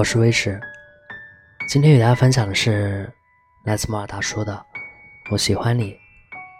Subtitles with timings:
[0.00, 0.58] 我是威士，
[1.68, 3.06] 今天与大家分享的是
[3.66, 4.54] 来自摩尔大叔的
[5.30, 5.94] 《我喜欢你，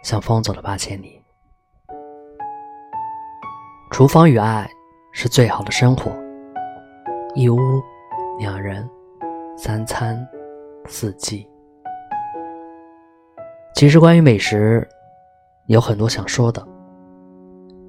[0.04, 1.18] 像风走了八千里》。
[3.90, 4.68] 厨房与爱
[5.10, 6.12] 是最好的生活，
[7.34, 7.58] 一屋
[8.38, 8.86] 两人，
[9.56, 10.22] 三餐
[10.86, 11.48] 四季。
[13.74, 14.86] 其实关于美食，
[15.64, 16.62] 有很多想说的。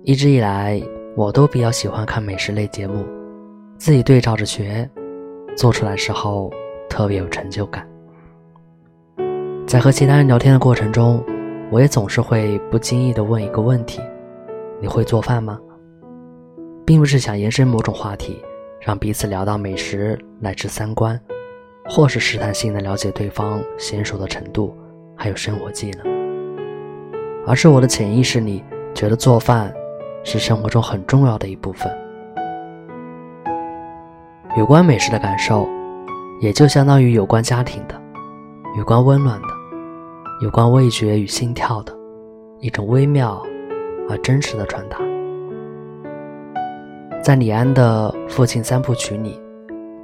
[0.04, 0.81] 一直以来，
[1.18, 3.05] 我都比较喜欢看美食类节目，
[3.77, 4.90] 自己对照着学。
[5.55, 6.52] 做出来时候
[6.90, 7.88] 特别有成就感。
[9.68, 11.24] 在和其他人聊天的过程中，
[11.72, 14.02] 我也总是会不经意的问一个问题
[14.82, 15.60] ：“你会做饭吗？”
[16.86, 18.44] 并不是想延伸某种话题，
[18.82, 21.18] 让彼此聊到美食乃至三观，
[21.86, 24.76] 或是试探性的了解对方娴熟的程度，
[25.16, 26.05] 还有生活技能，
[27.48, 28.63] 而是我的潜意识里
[28.94, 29.74] 觉得做饭
[30.24, 31.90] 是生活中很重要的一部分。
[34.57, 35.66] 有关美食的感受，
[36.41, 37.96] 也就相当于有关家庭的、
[38.77, 39.48] 有关温暖的、
[40.41, 41.96] 有关味觉与心跳的
[42.60, 43.41] 一种微妙
[44.10, 44.98] 而真实的传达。
[47.24, 49.40] 在李安的《父亲三部曲》里，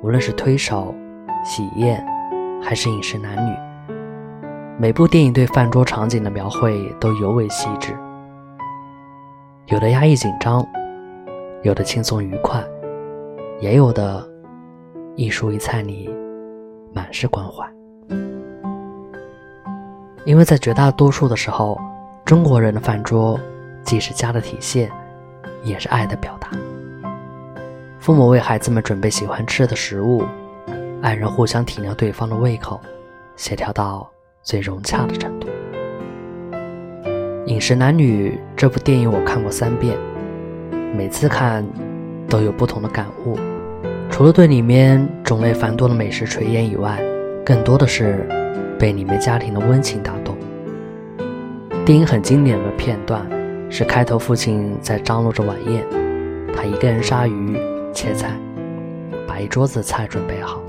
[0.02, 0.95] 无论是推手、
[1.44, 2.02] 喜宴，
[2.64, 3.54] 还是饮食男女，
[4.80, 7.94] 每部电影对饭桌场景的描绘都尤为细致，
[9.66, 10.66] 有的压抑紧张，
[11.64, 12.64] 有的轻松愉快，
[13.59, 14.26] 也有的。
[15.18, 16.08] 一蔬一菜里
[16.94, 17.68] 满是关怀，
[20.26, 21.76] 因为在绝大多数的时候，
[22.23, 23.40] 中国人的饭桌
[23.84, 24.92] 既是家的体现，
[25.64, 26.52] 也是爱的表达。
[27.98, 30.23] 父母为孩子们准备喜欢吃的食物，
[31.02, 32.80] 爱人互相体谅对方的胃口，
[33.36, 34.08] 协调到
[34.44, 35.48] 最融洽的程度。
[37.48, 39.98] 《饮食男女》这部电影我看过三遍，
[40.95, 41.66] 每次看
[42.30, 43.36] 都有不同的感悟。
[44.18, 47.00] 除了对里面种类繁多的美食垂涎以外，
[47.45, 48.28] 更多的是
[48.80, 50.36] 被里面家庭的温情打动。
[51.86, 53.23] 电影很经典的片段
[53.70, 55.86] 是开头父亲在张罗着晚宴，
[56.52, 57.60] 他一个人杀鱼
[57.94, 58.32] 切菜，
[59.27, 60.64] 把一桌子菜准备好。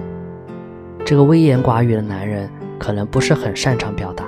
[1.03, 4.27] 这个微言寡语的男人可能不是很擅长表达，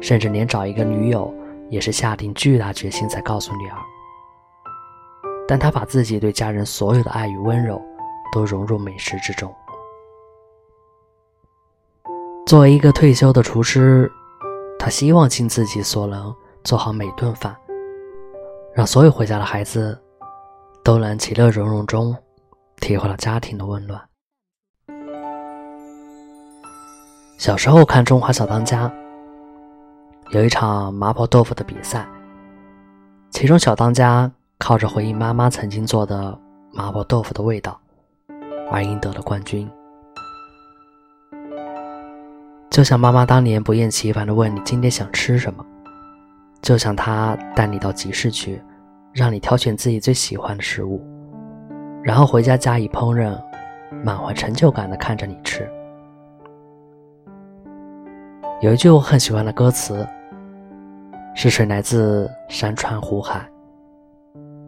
[0.00, 1.30] 甚至连找一个女友
[1.68, 3.76] 也是下定巨大决心才告诉女儿。
[5.46, 7.78] 但他把自己对家人所有的爱与温柔。
[8.32, 9.52] 都融入美食之中。
[12.46, 14.10] 作为一个退休的厨师，
[14.78, 16.34] 他希望尽自己所能
[16.64, 17.54] 做好每顿饭，
[18.74, 20.00] 让所有回家的孩子
[20.82, 22.16] 都能其乐融融中
[22.76, 24.00] 体会到家庭的温暖。
[27.36, 28.88] 小时候看《中华小当家》，
[30.30, 32.08] 有一场麻婆豆腐的比赛，
[33.30, 36.36] 其中小当家靠着回忆妈妈曾经做的
[36.72, 37.78] 麻婆豆腐的味道。
[38.70, 39.68] 而赢得了冠军，
[42.70, 45.64] 就像妈妈当年不厌其烦地问你今天想吃什么，
[46.60, 48.62] 就像她带你到集市去，
[49.12, 51.02] 让你挑选自己最喜欢的食物，
[52.02, 53.40] 然后回家加以烹饪，
[54.04, 55.68] 满怀成就感地看着你吃。
[58.60, 60.06] 有一句我很喜欢的歌词，
[61.34, 63.48] 是水来自山川湖海，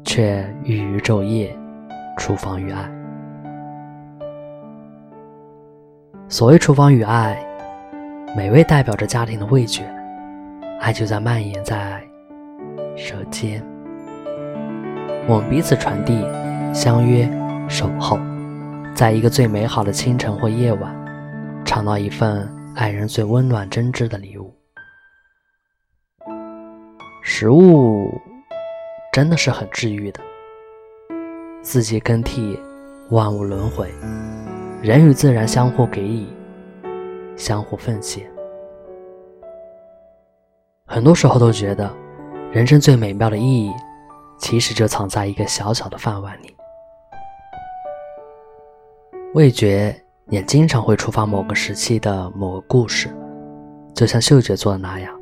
[0.05, 1.55] 却寓于昼夜，
[2.17, 3.00] 厨房与爱。
[6.31, 7.45] 所谓厨房与爱，
[8.37, 9.83] 美味代表着家庭的味觉，
[10.81, 12.01] 爱就在蔓延在
[12.97, 13.61] 舌尖。
[15.27, 16.25] 我们彼此传递，
[16.73, 17.29] 相约
[17.69, 18.17] 守候，
[18.95, 20.95] 在一个最美好的清晨或夜晚，
[21.65, 24.55] 尝到一份爱人最温暖真挚的礼物。
[27.25, 28.09] 食物
[29.13, 30.21] 真的是很治愈的，
[31.61, 32.57] 四季更替，
[33.11, 33.93] 万物轮回。
[34.83, 36.27] 人与自然相互给予，
[37.37, 38.27] 相互奉献。
[40.87, 41.95] 很多时候都觉得，
[42.51, 43.71] 人生最美妙的意义，
[44.39, 46.57] 其实就藏在一个小小的饭碗里。
[49.35, 49.95] 味觉
[50.31, 53.15] 也经常会触发某个时期的某个故事，
[53.93, 55.15] 就像嗅觉做的那样，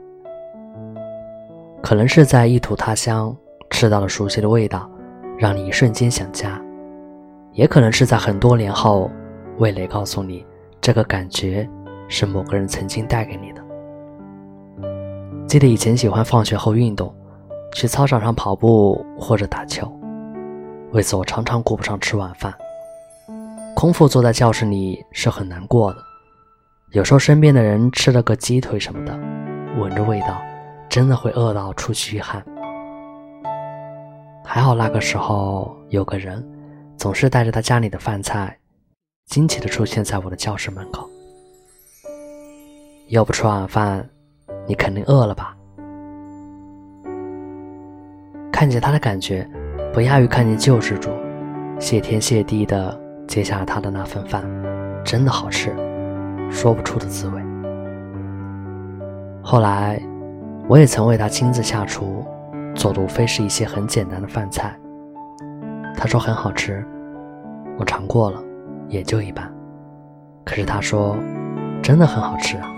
[1.82, 3.36] 可能是在异土他乡
[3.70, 4.88] 吃到了熟悉的味道，
[5.36, 6.62] 让你一瞬间想家；
[7.50, 9.10] 也可能是在很多年后。
[9.58, 10.46] 味蕾告诉你，
[10.80, 11.68] 这个感觉
[12.08, 13.64] 是某个人曾经带给你的。
[15.48, 17.12] 记得以前喜欢放学后运动，
[17.74, 19.90] 去操场上跑步或者打球，
[20.92, 22.54] 为此我常常顾不上吃晚饭，
[23.74, 25.98] 空腹坐在教室里是很难过的。
[26.92, 29.12] 有时候身边的人吃了个鸡腿什么的，
[29.76, 30.40] 闻着味道，
[30.88, 32.44] 真的会饿到出虚汗。
[34.44, 36.46] 还好那个时候有个人，
[36.96, 38.56] 总是带着他家里的饭菜。
[39.28, 41.06] 惊奇地出现在我的教室门口。
[43.08, 44.08] 又不吃晚饭，
[44.66, 45.54] 你肯定饿了吧？
[48.50, 49.46] 看见他的感觉，
[49.92, 51.10] 不亚于看见救世主，
[51.78, 54.42] 谢天谢地的接下了他的那份饭，
[55.04, 55.76] 真的好吃，
[56.50, 57.42] 说不出的滋味。
[59.42, 60.02] 后来，
[60.68, 62.24] 我也曾为他亲自下厨，
[62.74, 64.74] 做的无非是一些很简单的饭菜。
[65.94, 66.82] 他说很好吃，
[67.78, 68.42] 我尝过了，
[68.88, 69.52] 也就一般。
[70.44, 71.16] 可是他说，
[71.82, 72.68] 真的很好吃啊。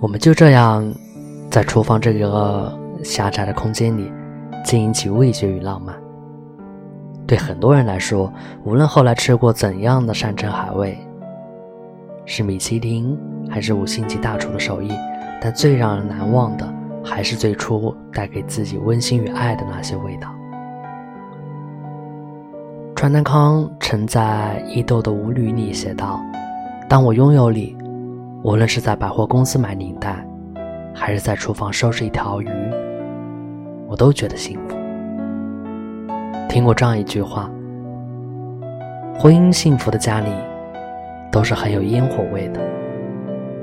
[0.00, 0.90] 我们就这样，
[1.50, 2.72] 在厨房这个
[3.02, 4.12] 狭窄的空间里，
[4.64, 5.94] 经营起味觉与浪漫。
[7.26, 8.32] 对很多人来说，
[8.64, 10.98] 无论后来吃过怎样的山珍海味，
[12.24, 13.16] 是米其林
[13.48, 14.90] 还是五星级大厨的手艺，
[15.40, 20.34] 但最让人难忘的，还是最初带给自己温馨与爱的那些味道。
[23.00, 26.20] 川南康曾在伊豆的舞女里写道
[26.86, 27.74] ：“当我拥有你。”
[28.44, 30.22] 无论是在百货公司买领带，
[30.94, 32.48] 还是在厨房收拾一条鱼，
[33.88, 34.76] 我都觉得幸福。
[36.46, 37.50] 听过这样一句话：
[39.18, 40.28] 婚姻幸福的家里，
[41.32, 42.60] 都是很有烟火味的。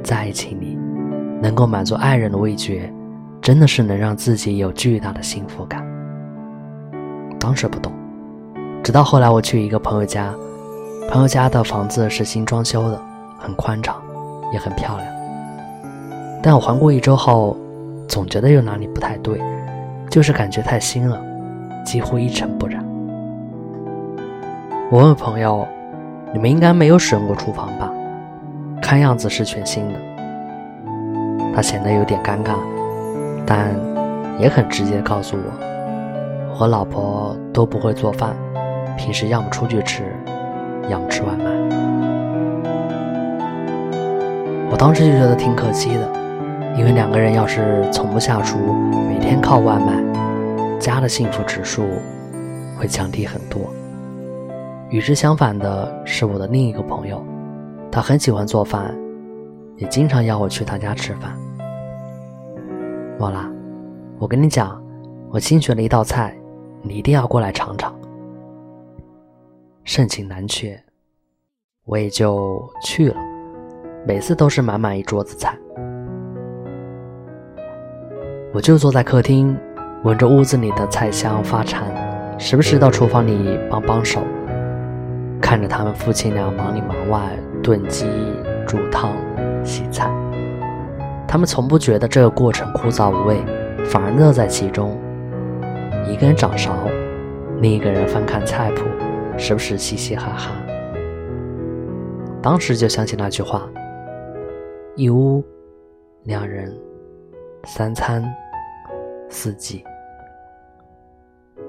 [0.03, 0.75] 在爱情里，
[1.39, 2.91] 能够满足爱人的味觉，
[3.39, 5.85] 真的是能让自己有巨大的幸福感。
[7.39, 7.93] 当时不懂，
[8.83, 10.33] 直到后来我去一个朋友家，
[11.09, 13.01] 朋友家的房子是新装修的，
[13.37, 13.95] 很宽敞。
[14.53, 15.05] 也很漂亮，
[16.41, 17.57] 但我环顾一周后，
[18.07, 19.41] 总觉得有哪里不太对，
[20.09, 21.21] 就是感觉太新了，
[21.85, 22.81] 几乎一尘不染。
[24.89, 25.67] 我问朋友
[26.33, 27.91] ：“你们应该没有使用过厨房吧？
[28.81, 29.99] 看样子是全新的。”
[31.53, 32.53] 他显得有点尴尬，
[33.45, 33.75] 但
[34.39, 38.33] 也很直接告诉我：“我老婆都不会做饭，
[38.97, 40.13] 平时要么出去吃，
[40.89, 41.45] 要么吃外卖。”
[44.69, 46.11] 我当时就觉得挺可惜的，
[46.77, 48.57] 因为两个人要是从不下厨，
[49.07, 50.03] 每天靠外卖，
[50.77, 51.85] 家的幸福指数
[52.77, 53.61] 会降低很多。
[54.89, 57.23] 与之相反的是我的另一个朋友，
[57.89, 58.93] 他很喜欢做饭，
[59.77, 61.31] 也经常邀我去他家吃饭。
[63.17, 63.49] 莫拉，
[64.19, 64.81] 我跟你讲，
[65.31, 66.35] 我新学了一道菜，
[66.81, 67.93] 你一定要过来尝尝。
[69.87, 70.77] 盛情难却，
[71.85, 73.15] 我也就去了。
[74.05, 75.57] 每次都是满满一桌子菜，
[78.53, 79.57] 我就坐在客厅，
[80.03, 81.87] 闻着屋子里的菜香发馋，
[82.37, 84.21] 时不时到厨房里帮帮手，
[85.41, 88.07] 看着他们夫妻俩忙里忙外炖鸡、
[88.67, 89.13] 煮汤、
[89.63, 90.11] 洗菜，
[91.25, 93.41] 他们从不觉得这个过程枯燥无味，
[93.85, 94.99] 反而乐在其中。
[96.11, 96.73] 一个人掌勺，
[97.61, 98.83] 另一个人翻看菜谱，
[99.37, 100.51] 时不时嘻嘻哈哈。
[102.41, 103.69] 当时就想起那句话。
[104.95, 105.43] 一屋，
[106.23, 106.75] 两人，
[107.65, 108.23] 三餐，
[109.29, 109.83] 四季。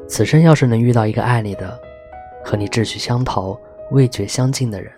[0.06, 1.78] 此生要是能遇到一个爱你的、
[2.42, 3.58] 和你志趣相投、
[3.90, 4.90] 味觉相近的人，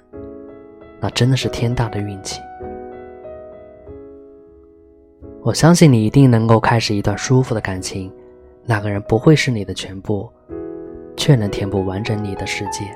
[1.01, 2.41] 那真的是天大的运气。
[5.43, 8.13] 我相信你一定能够开始一段舒服的感情，
[8.65, 10.31] 那个人不会是你的全部，
[11.21, 12.87] 却能填补完整你的世界。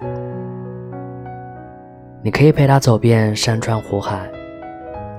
[2.22, 4.26] 你可以陪他走遍山川湖海。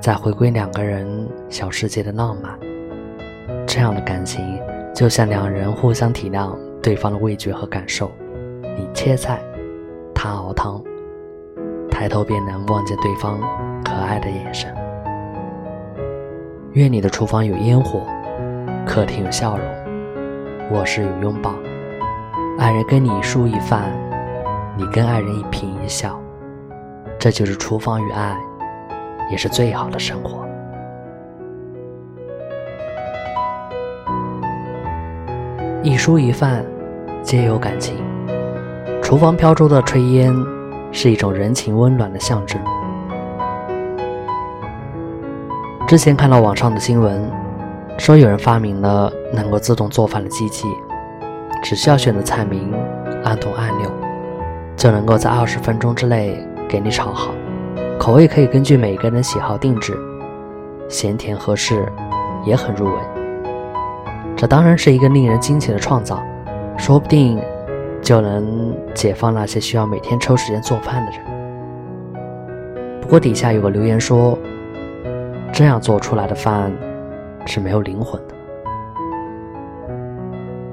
[0.01, 1.07] 再回归两个人
[1.47, 2.57] 小世界的浪漫，
[3.67, 4.59] 这样的感情
[4.93, 8.11] 就像两人互相体谅对方的味觉和感受。
[8.75, 9.39] 你切菜，
[10.13, 10.83] 他熬汤，
[11.91, 13.39] 抬头便能望见对方
[13.83, 14.73] 可爱的眼神。
[16.73, 18.01] 愿你的厨房有烟火，
[18.85, 19.65] 客厅有笑容，
[20.71, 21.53] 卧室有拥抱，
[22.57, 23.91] 爱人跟你一蔬一饭，
[24.77, 26.19] 你跟爱人一颦一笑，
[27.19, 28.37] 这就是厨房与爱。
[29.31, 30.45] 也是最好的生活。
[35.81, 36.63] 一蔬一饭，
[37.23, 37.97] 皆有感情。
[39.01, 40.31] 厨房飘出的炊烟，
[40.91, 42.61] 是一种人情温暖的象征。
[45.87, 47.27] 之前看到网上的新闻，
[47.97, 50.67] 说有人发明了能够自动做饭的机器，
[51.65, 52.71] 只需要选择菜名，
[53.23, 53.89] 按动按钮，
[54.77, 56.37] 就能够在二十分钟之内
[56.69, 57.31] 给你炒好。
[57.97, 59.97] 口味可以根据每个人喜好定制，
[60.87, 61.91] 咸甜合适，
[62.45, 62.93] 也很入味。
[64.37, 66.23] 这当然是一个令人惊奇的创造，
[66.77, 67.41] 说不定
[67.99, 72.21] 就能解放那些需要每天抽时间做饭的人。
[73.01, 74.37] 不过底下有个留言说，
[75.51, 76.71] 这样做出来的饭
[77.47, 78.34] 是没有灵魂的。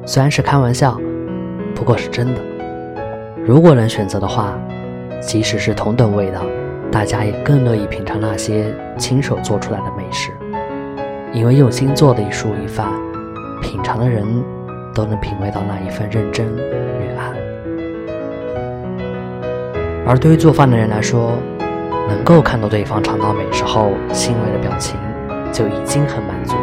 [0.04, 1.00] 虽然是开玩笑，
[1.74, 2.40] 不过是真的。
[3.46, 4.52] 如果能选择的话，
[5.20, 6.42] 即使是同等味道，
[6.90, 10.30] 大家也更乐意品尝那些亲手做出来的美食，
[11.32, 12.88] 因为用心做的一蔬一饭，
[13.62, 14.24] 品尝的人
[14.92, 17.32] 都能品味到那一份认真与爱。
[20.04, 21.32] 而对于做饭的人来说，
[22.08, 24.98] 能够看到对方尝到美食后欣慰的表情，
[25.52, 26.56] 就已经很满足，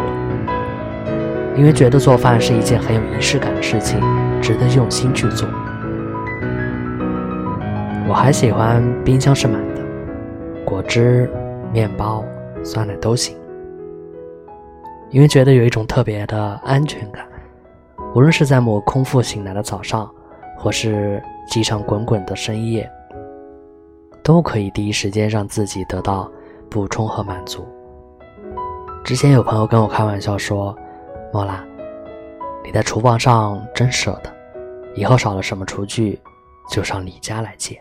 [1.60, 4.00] 因为觉得做饭是一件很有仪式感的事情，
[4.42, 5.46] 值得用心去做。
[8.08, 9.82] 我还喜欢冰箱是满的，
[10.64, 11.30] 果汁、
[11.74, 12.24] 面包、
[12.64, 13.36] 酸奶都行，
[15.10, 17.26] 因为觉得有一种特别的安全感。
[18.16, 20.10] 无论是在某空腹醒来的早上，
[20.58, 22.90] 或是机场滚滚的深夜，
[24.24, 26.32] 都可以第一时间让自己得到
[26.70, 27.68] 补充和满足。
[29.04, 30.74] 之前有朋友跟我开玩笑说
[31.32, 31.64] ：“莫拉，
[32.64, 34.34] 你在厨房上真舍得，
[34.96, 36.20] 以后少了什么厨具，
[36.72, 37.80] 就上你家来借。”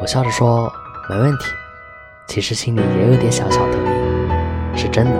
[0.00, 0.72] 我笑着说
[1.10, 1.52] ：“没问题。”
[2.26, 5.12] 其实心里也有点小小得意，是真的。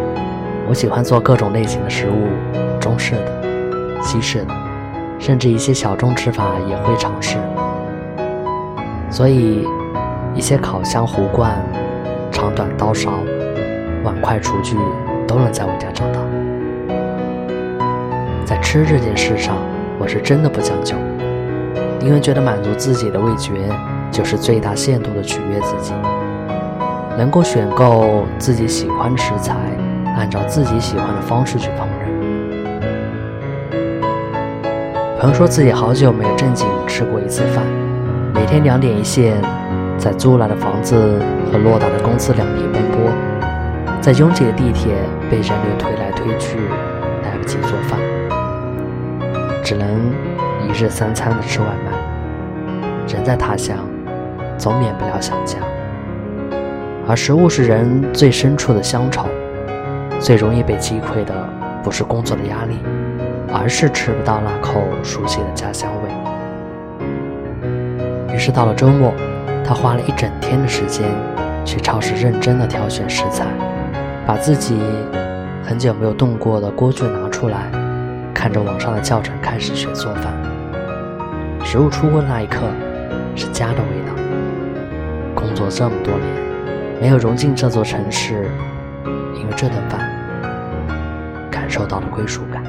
[0.66, 2.28] 我喜欢做各种类型的食物，
[2.80, 4.54] 中式的、西式的，
[5.18, 7.36] 甚至一些小众吃法也会尝试。
[9.10, 9.66] 所以，
[10.34, 11.62] 一些烤箱、壶罐、
[12.30, 13.10] 长短刀勺、
[14.04, 14.76] 碗筷、厨具
[15.30, 16.20] 都能在我家找到。
[18.44, 19.58] 在吃这件事上，
[19.96, 20.96] 我是真的不讲究，
[22.00, 23.52] 因为觉得满足自己的味觉。
[24.10, 25.94] 就是最大限度的取悦自己，
[27.16, 29.54] 能够选购自己喜欢的食材，
[30.16, 32.10] 按照自己喜欢的方式去烹饪。
[35.20, 37.64] 朋友说自己好久没有正经吃过一次饭，
[38.34, 39.40] 每天两点一线，
[39.96, 41.20] 在租来的房子
[41.52, 43.12] 和偌大的公司两地奔波，
[44.00, 44.92] 在拥挤的地铁
[45.30, 46.58] 被人流推来推去，
[47.22, 47.98] 来不及做饭，
[49.62, 50.12] 只能
[50.66, 51.92] 一日三餐的吃外卖。
[53.06, 53.78] 人在他乡。
[54.58, 55.56] 总免不了想家，
[57.08, 59.24] 而食物是人最深处的乡愁，
[60.18, 61.32] 最容易被击溃的
[61.82, 62.76] 不是工作的压力，
[63.50, 66.10] 而是吃不到那口熟悉的家乡味。
[68.34, 69.14] 于是到了周末，
[69.64, 71.06] 他花了一整天的时间
[71.64, 73.46] 去超市认真的挑选食材，
[74.26, 74.78] 把自己
[75.70, 77.70] 很久没有动过的锅具拿出来，
[78.34, 80.34] 看着网上的教程开始学做饭。
[81.64, 82.66] 食物出锅的那一刻，
[83.36, 84.12] 是家的味道。
[85.32, 88.50] 工作这么多年，没有融进这座城市，
[89.36, 90.00] 因为这顿饭
[91.52, 92.64] 感受到了归属感。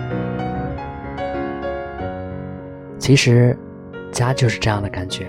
[2.99, 3.57] 其实，
[4.11, 5.25] 家就是这样的感觉。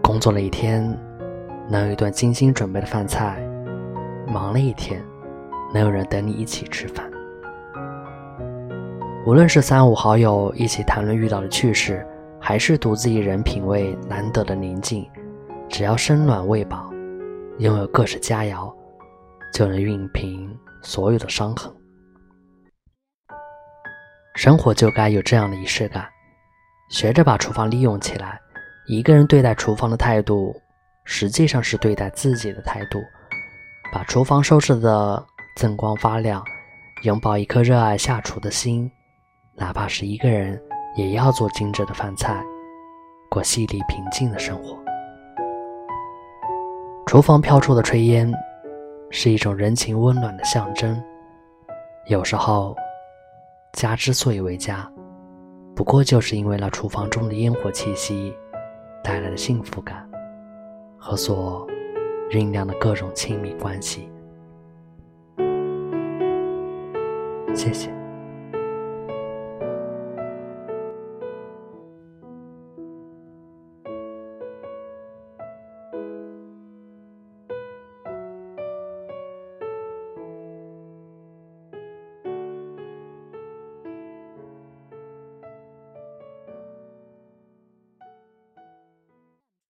[0.00, 0.82] 工作了一天，
[1.68, 3.34] 能有一顿精心准备的饭菜；
[4.26, 4.98] 忙了一天，
[5.74, 7.10] 能有人等你一起吃饭。
[9.26, 12.06] 无论是三五好友一起谈论遇到的趣事，
[12.40, 15.04] 还是独自一人品味难得的宁静。
[15.68, 16.92] 只要身暖胃饱，
[17.58, 18.72] 拥有各式佳肴，
[19.52, 21.72] 就能熨平所有的伤痕。
[24.36, 26.06] 生活就该有这样的仪式感，
[26.88, 28.38] 学着把厨房利用起来。
[28.86, 30.54] 一个人对待厨房的态度，
[31.04, 33.00] 实际上是对待自己的态度。
[33.92, 35.24] 把厨房收拾的
[35.56, 36.44] 锃光发亮，
[37.02, 38.90] 拥抱一颗热爱下厨的心，
[39.54, 40.60] 哪怕是一个人，
[40.96, 42.44] 也要做精致的饭菜，
[43.30, 44.76] 过细腻平静的生活。
[47.06, 48.32] 厨房飘出的炊烟，
[49.10, 51.00] 是一种人情温暖的象征。
[52.08, 52.76] 有时候，
[53.74, 54.90] 家之所以为家，
[55.76, 58.34] 不过就是因为那厨房中的烟火气息
[59.04, 60.04] 带来的幸福感
[60.98, 61.64] 和所
[62.30, 64.10] 酝酿的各种亲密关系。
[67.54, 68.03] 谢谢。